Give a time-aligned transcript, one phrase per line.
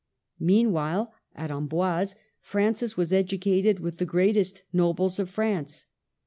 [0.39, 5.85] Meanwhile, at Amboise, Francis was educated with the greatest nobles of France.